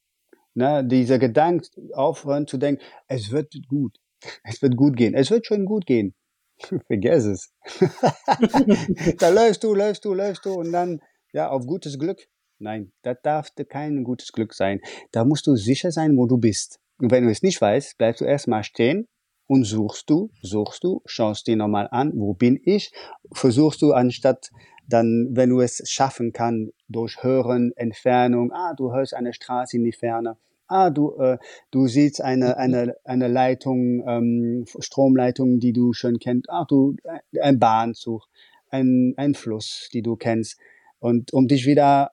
[0.56, 3.98] Ne, dieser Gedanke aufhören zu denken, es wird gut,
[4.44, 6.16] es wird gut gehen, es wird schon gut gehen.
[6.88, 7.54] Vergiss es.
[9.18, 11.02] da läufst du, läufst du, läufst du und dann,
[11.34, 14.80] ja, auf gutes Glück Nein, das darf kein gutes Glück sein.
[15.12, 16.80] Da musst du sicher sein, wo du bist.
[17.00, 19.08] Und wenn du es nicht weißt, bleibst du erstmal stehen
[19.48, 22.92] und suchst du, suchst du, schaust dir nochmal an, wo bin ich,
[23.34, 24.52] versuchst du anstatt
[24.88, 29.84] dann, wenn du es schaffen kann, durch Hören, Entfernung, ah, du hörst eine Straße in
[29.84, 30.38] die Ferne,
[30.68, 31.38] ah, du, äh,
[31.72, 37.40] du siehst eine, eine, eine Leitung, ähm, Stromleitung, die du schon kennst, ah, du, äh,
[37.40, 38.24] ein Bahnzug,
[38.70, 40.58] ein, ein Fluss, die du kennst.
[41.00, 42.12] Und um dich wieder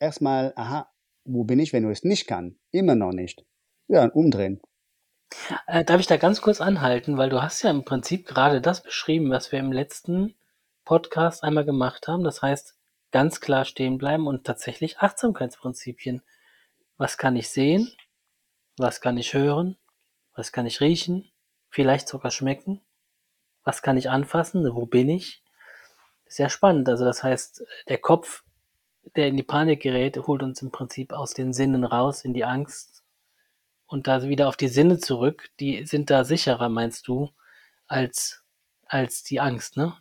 [0.00, 0.90] erstmal, aha,
[1.24, 2.58] wo bin ich, wenn du es nicht kann?
[2.70, 3.44] Immer noch nicht.
[3.86, 4.60] Ja, umdrehen.
[5.66, 8.82] Äh, darf ich da ganz kurz anhalten, weil du hast ja im Prinzip gerade das
[8.82, 10.34] beschrieben, was wir im letzten
[10.84, 12.24] Podcast einmal gemacht haben.
[12.24, 12.76] Das heißt,
[13.10, 16.22] ganz klar stehen bleiben und tatsächlich Achtsamkeitsprinzipien.
[16.96, 17.92] Was kann ich sehen?
[18.78, 19.76] Was kann ich hören?
[20.34, 21.30] Was kann ich riechen?
[21.68, 22.80] Vielleicht sogar schmecken?
[23.64, 24.64] Was kann ich anfassen?
[24.74, 25.42] Wo bin ich?
[26.26, 26.88] Sehr spannend.
[26.88, 28.44] Also das heißt, der Kopf
[29.16, 32.44] der in die Panik gerät, holt uns im Prinzip aus den Sinnen raus in die
[32.44, 33.02] Angst
[33.86, 35.50] und da wieder auf die Sinne zurück.
[35.60, 37.30] Die sind da sicherer, meinst du,
[37.86, 38.44] als
[38.88, 39.94] als die Angst, ne?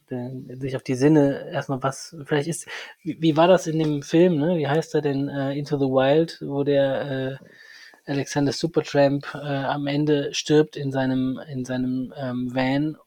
[0.59, 2.67] Sich auf die Sinne erstmal was, vielleicht ist,
[3.03, 4.57] wie, wie war das in dem Film, ne?
[4.57, 9.87] Wie heißt er denn, uh, Into the Wild, wo der äh, Alexander Supertramp äh, am
[9.87, 12.97] Ende stirbt in seinem, in seinem ähm, Van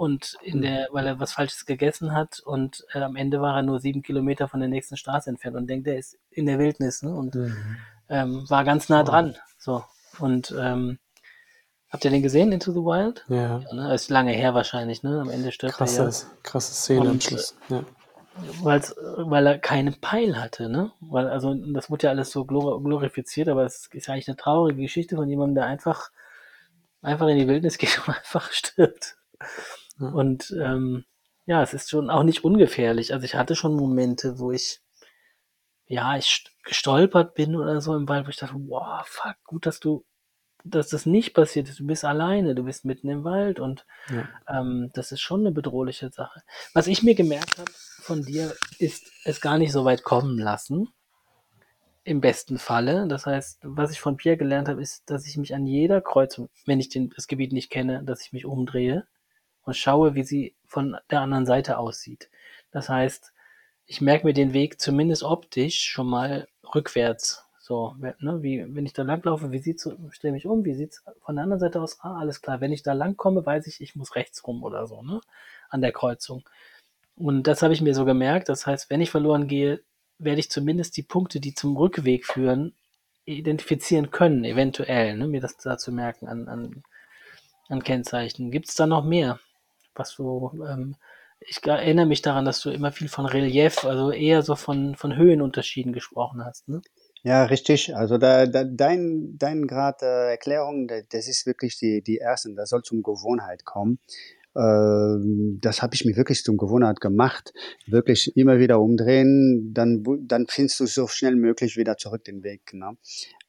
[0.00, 0.62] und in mhm.
[0.62, 4.00] der, weil er was Falsches gegessen hat und äh, am Ende war er nur sieben
[4.00, 7.14] Kilometer von der nächsten Straße entfernt und denkt, er ist in der Wildnis ne?
[7.14, 7.76] und mhm.
[8.08, 9.36] ähm, war ganz nah dran.
[9.58, 9.84] So
[10.18, 10.98] und ähm,
[11.90, 13.26] habt ihr den gesehen, Into the Wild?
[13.28, 13.58] Ja.
[13.58, 13.94] ja ne?
[13.94, 15.20] Ist lange her wahrscheinlich, ne?
[15.20, 16.16] Am Ende stirbt krasse, er ja.
[16.44, 17.54] Krasse Szene am Schluss.
[17.68, 17.84] Ja.
[18.62, 20.92] Weil's, weil er keinen Peil hatte, ne?
[21.00, 25.16] Weil, also, das wurde ja alles so glorifiziert, aber es ist eigentlich eine traurige Geschichte
[25.16, 26.10] von jemandem, der einfach,
[27.02, 29.18] einfach in die Wildnis geht und einfach stirbt.
[30.00, 31.04] Und ähm,
[31.46, 33.12] ja, es ist schon auch nicht ungefährlich.
[33.12, 34.80] Also ich hatte schon Momente, wo ich,
[35.86, 39.80] ja, ich gestolpert bin oder so im Wald, wo ich dachte, wow, fuck, gut, dass
[39.80, 40.04] du,
[40.64, 41.80] dass das nicht passiert ist.
[41.80, 44.28] Du bist alleine, du bist mitten im Wald und ja.
[44.48, 46.40] ähm, das ist schon eine bedrohliche Sache.
[46.74, 50.88] Was ich mir gemerkt habe von dir, ist es gar nicht so weit kommen lassen.
[52.02, 53.06] Im besten Falle.
[53.08, 56.48] Das heißt, was ich von Pierre gelernt habe, ist, dass ich mich an jeder Kreuzung,
[56.64, 59.06] wenn ich den, das Gebiet nicht kenne, dass ich mich umdrehe
[59.64, 62.30] und schaue, wie sie von der anderen Seite aussieht.
[62.70, 63.32] Das heißt,
[63.86, 67.44] ich merke mir den Weg zumindest optisch schon mal rückwärts.
[67.58, 71.36] So, ne, wie, wenn ich da langlaufe, wie sieht's, stelle mich um, wie sieht's von
[71.36, 71.98] der anderen Seite aus?
[72.00, 72.60] Ah, alles klar.
[72.60, 75.20] Wenn ich da lang komme, weiß ich, ich muss rechts rum oder so, ne,
[75.68, 76.42] an der Kreuzung.
[77.16, 78.48] Und das habe ich mir so gemerkt.
[78.48, 79.82] Das heißt, wenn ich verloren gehe,
[80.18, 82.74] werde ich zumindest die Punkte, die zum Rückweg führen,
[83.24, 86.82] identifizieren können, eventuell, ne, mir das da zu merken an, an,
[87.68, 88.50] an Kennzeichen.
[88.50, 89.38] Gibt es da noch mehr?
[89.94, 90.96] Was du, ähm,
[91.40, 95.16] ich erinnere mich daran, dass du immer viel von Relief, also eher so von, von
[95.16, 96.82] Höhenunterschieden gesprochen hast, ne?
[97.22, 97.94] Ja, richtig.
[97.94, 102.54] Also da, da, dein, dein Grad äh, Erklärung, das ist wirklich die, die erste.
[102.54, 103.98] Da soll zum Gewohnheit kommen.
[104.54, 105.16] äh,
[105.60, 107.52] das habe ich mir wirklich zum Gewohnheit gemacht.
[107.86, 112.72] Wirklich immer wieder umdrehen, dann, dann findest du so schnell möglich wieder zurück den Weg.
[112.72, 112.96] Ne?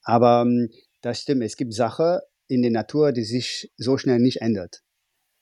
[0.04, 0.70] Aber ähm,
[1.02, 4.84] das stimmt, es gibt Sachen in der Natur, die sich so schnell nicht ändert.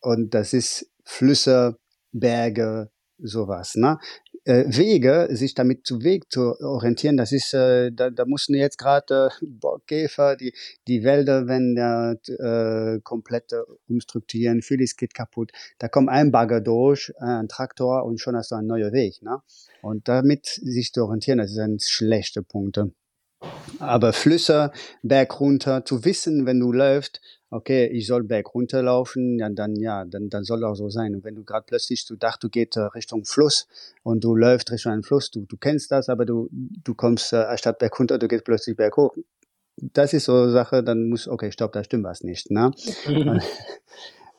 [0.01, 1.77] Und das ist Flüsse,
[2.11, 2.89] Berge,
[3.21, 3.75] sowas.
[3.75, 3.97] Ne?
[4.45, 8.77] Äh, Wege, sich damit zu Weg zu orientieren, das ist, äh, da, da mussten jetzt
[8.77, 10.53] gerade äh, Borgkäfer, die,
[10.87, 13.53] die Wälder wenn der äh, komplett
[13.87, 15.51] umstrukturieren, vieles geht kaputt.
[15.77, 19.21] Da kommt ein Bagger durch, ein Traktor und schon hast du einen neuen Weg.
[19.21, 19.41] Ne?
[19.81, 22.79] Und damit sich zu orientieren, das ist ein schlechter Punkt.
[23.79, 24.71] Aber Flüsse,
[25.03, 27.21] Berg runter, zu wissen, wenn du läufst,
[27.51, 31.15] okay, ich soll berg runterlaufen, ja, dann, ja, dann, dann soll auch so sein.
[31.15, 33.67] Und wenn du gerade plötzlich, du dachtest, du gehst äh, Richtung Fluss
[34.03, 37.57] und du läufst Richtung einen Fluss, du, du kennst das, aber du, du kommst äh,
[37.57, 39.15] statt berg runter, du gehst plötzlich berg hoch.
[39.77, 42.71] Das ist so eine Sache, dann muss, okay, stopp, da stimmt was nicht, ne?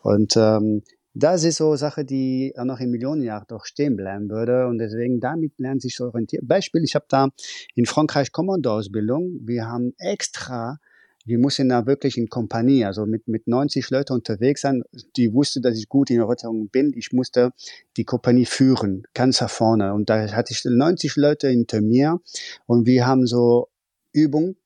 [0.02, 0.82] und, ähm,
[1.14, 4.66] das ist so eine Sache, die auch noch in Millionen Jahren doch stehen bleiben würde
[4.66, 6.46] und deswegen damit lernen sich zu orientieren.
[6.46, 7.28] Beispiel, ich habe da
[7.74, 9.40] in Frankreich Kommandoausbildung.
[9.42, 10.78] Wir haben extra
[11.26, 14.82] wir mussten da wirklich in Kompanie, also mit, mit 90 Leuten unterwegs sein.
[15.16, 16.92] Die wusste, dass ich gut in Erörterung bin.
[16.96, 17.52] Ich musste
[17.96, 19.92] die Kompanie führen, ganz nach vorne.
[19.92, 22.20] Und da hatte ich 90 Leute hinter mir
[22.66, 23.68] und wir haben so
[24.12, 24.56] Übungen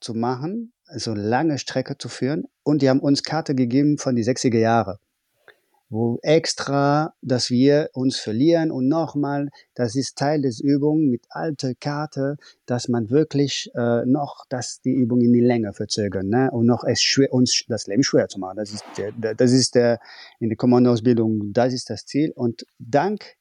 [0.00, 2.44] zu machen, also lange Strecke zu führen.
[2.62, 4.98] Und die haben uns Karte gegeben von die 60er Jahre
[5.90, 11.74] wo extra, dass wir uns verlieren und nochmal, das ist Teil des Übungen mit alter
[11.74, 16.48] Karte, dass man wirklich äh, noch, dass die Übung in die Länge verzögern ne?
[16.52, 18.56] und noch es schwer, uns das Leben schwer zu machen.
[18.56, 19.98] Das ist der, das ist der
[20.38, 23.36] in der Kommandoausbildung, das ist das Ziel und dank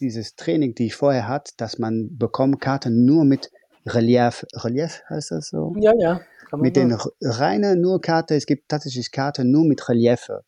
[0.00, 3.52] dieses Training, die ich vorher hatte, dass man bekommt Karten nur mit
[3.86, 5.72] Relief, Relief heißt das so?
[5.78, 6.20] Ja, ja.
[6.56, 10.44] Mit den reinen nur Karte, es gibt tatsächlich Karten nur mit Reliefe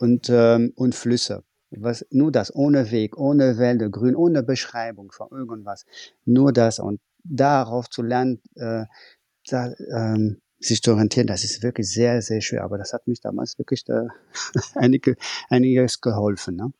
[0.00, 1.44] und, ähm, und Flüsse.
[1.70, 5.86] Was, nur das, ohne Weg, ohne Wälder, Grün, ohne Beschreibung von irgendwas.
[6.24, 8.86] Nur das und darauf zu lernen, äh,
[9.48, 12.64] da, ähm, sich zu orientieren, das ist wirklich sehr, sehr schwer.
[12.64, 14.08] Aber das hat mich damals wirklich da
[14.74, 15.16] einige,
[15.48, 16.56] einiges geholfen.
[16.56, 16.72] Ne?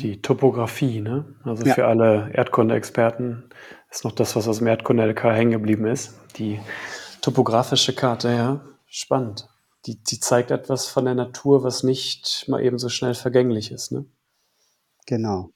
[0.00, 1.24] Die Topografie, ne?
[1.44, 1.74] Also ja.
[1.74, 3.44] für alle Erdkunde-Experten
[3.90, 6.14] ist noch das, was aus dem Erdkunde-LK hängen geblieben ist.
[6.36, 6.60] Die
[7.22, 8.60] topografische Karte, ja.
[8.86, 9.48] Spannend
[9.86, 13.92] die, die zeigt etwas von der Natur, was nicht mal eben so schnell vergänglich ist.
[13.92, 14.04] Ne?
[15.06, 15.50] Genau.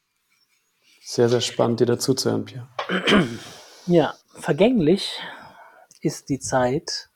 [1.03, 2.69] Sehr, sehr spannend, dir dazu zu hören, Pierre.
[3.87, 5.21] Ja, vergänglich
[6.01, 7.11] ist die Zeit.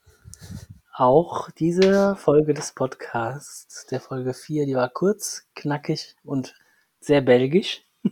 [0.94, 6.54] Auch diese Folge des Podcasts, der Folge 4, die war kurz, knackig und
[7.00, 7.82] sehr belgisch.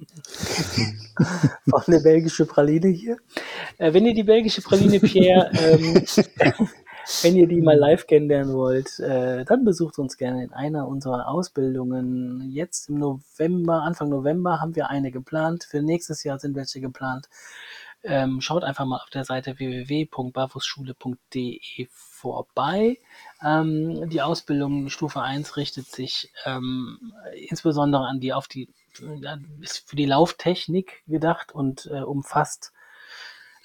[1.69, 3.19] Von der belgische Praline hier.
[3.79, 6.05] Äh, wenn ihr die belgische Praline, Pierre, ähm,
[7.23, 11.27] wenn ihr die mal live kennenlernen wollt, äh, dann besucht uns gerne in einer unserer
[11.29, 12.51] Ausbildungen.
[12.51, 15.65] Jetzt im November, Anfang November haben wir eine geplant.
[15.65, 17.29] Für nächstes Jahr sind welche geplant.
[18.05, 22.99] Ähm, schaut einfach mal auf der Seite www.barfußschule.de vorbei.
[23.43, 27.13] Ähm, die Ausbildung Stufe 1 richtet sich ähm,
[27.49, 28.69] insbesondere an die auf die
[29.61, 32.73] ist für die Lauftechnik gedacht und äh, umfasst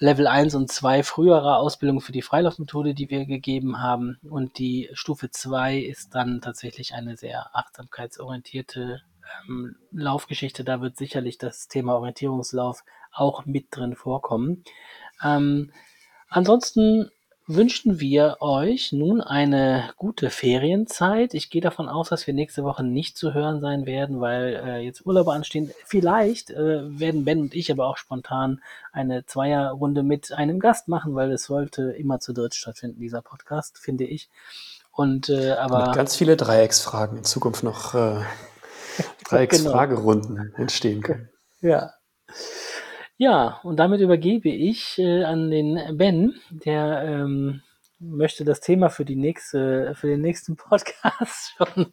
[0.04, 4.18] Level 1 und 2 früherer Ausbildung für die Freilaufmethode, die wir gegeben haben.
[4.28, 9.00] Und die Stufe 2 ist dann tatsächlich eine sehr achtsamkeitsorientierte
[9.48, 10.62] ähm, Laufgeschichte.
[10.62, 14.64] Da wird sicherlich das Thema Orientierungslauf auch mit drin vorkommen.
[15.22, 15.72] Ähm,
[16.28, 17.10] ansonsten
[17.46, 21.34] wünschen wir euch nun eine gute Ferienzeit.
[21.34, 24.78] Ich gehe davon aus, dass wir nächste Woche nicht zu hören sein werden, weil äh,
[24.78, 25.70] jetzt Urlaube anstehen.
[25.84, 31.14] Vielleicht äh, werden Ben und ich aber auch spontan eine Zweierrunde mit einem Gast machen,
[31.14, 34.30] weil es sollte immer zu dritt stattfinden, dieser Podcast, finde ich.
[34.90, 38.20] Und äh, aber mit ganz viele Dreiecksfragen in Zukunft noch äh,
[39.28, 40.56] Dreiecksfragerunden genau.
[40.56, 41.28] entstehen können.
[41.60, 41.92] Ja.
[43.16, 47.62] Ja, und damit übergebe ich äh, an den Ben, der ähm,
[48.00, 51.92] möchte das Thema für die nächste, für den nächsten Podcast schon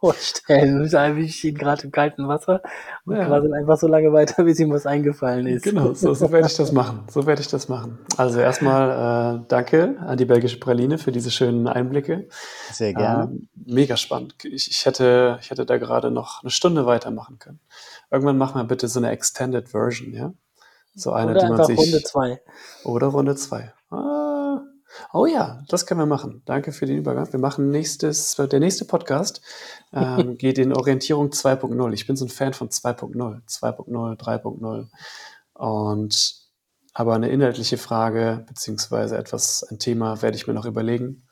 [0.00, 0.84] vorstellen.
[0.84, 2.62] Ich ich ihn gerade im kalten Wasser
[3.04, 3.26] und ja.
[3.26, 5.62] quasi einfach so lange weiter, bis ihm was eingefallen ist.
[5.62, 7.04] Genau, so, so werde ich das machen.
[7.08, 7.98] So werde ich das machen.
[8.16, 12.28] Also erstmal äh, danke an die belgische Praline für diese schönen Einblicke.
[12.72, 13.24] Sehr gerne.
[13.24, 14.34] Ähm, mega spannend.
[14.44, 17.60] Ich, ich, hätte, ich hätte da gerade noch eine Stunde weitermachen können.
[18.10, 20.32] Irgendwann machen wir bitte so eine Extended Version, ja?
[20.94, 21.78] So eine, oder die man sich.
[21.78, 22.40] Runde 2.
[22.84, 23.72] Oder Runde 2.
[23.90, 24.60] Ah.
[25.12, 26.42] Oh ja, das können wir machen.
[26.44, 27.32] Danke für den Übergang.
[27.32, 29.40] Wir machen nächstes, der nächste Podcast
[29.92, 31.92] ähm, geht in Orientierung 2.0.
[31.92, 33.14] Ich bin so ein Fan von 2.0,
[33.46, 34.88] 2.0, 3.0.
[35.54, 36.39] Und
[36.92, 41.26] aber eine inhaltliche Frage beziehungsweise etwas, ein Thema werde ich mir noch überlegen.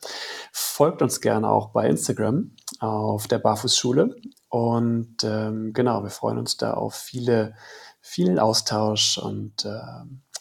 [0.51, 4.15] Folgt uns gerne auch bei Instagram auf der Barfußschule
[4.49, 7.55] und ähm, genau, wir freuen uns da auf viele,
[8.01, 9.79] vielen Austausch und äh,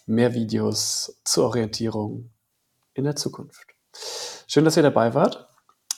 [0.06, 2.30] mehr Videos zur Orientierung
[2.94, 3.66] in der Zukunft.
[4.46, 5.48] Schön, dass ihr dabei wart.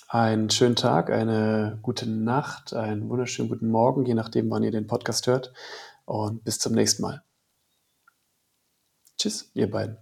[0.09, 4.89] Einen schönen Tag, eine gute Nacht, einen wunderschönen guten Morgen, je nachdem, wann ihr den
[4.89, 5.53] Podcast hört.
[6.05, 7.23] Und bis zum nächsten Mal.
[9.21, 9.99] Tschüss, ihr beiden.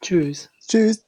[0.00, 0.50] Tschüss.
[0.60, 1.04] Tschüss.